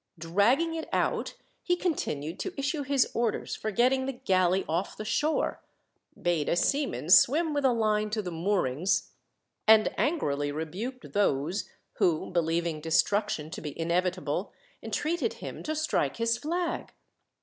[0.17, 5.05] Dragging it out, he continued to issue his orders for getting the galley off the
[5.05, 5.61] shore
[6.19, 9.11] bade a seaman swim with a line to the moorings,
[9.67, 14.51] and angrily rebuked those who, believing destruction to be inevitable,
[14.81, 16.93] entreated him to strike his flag.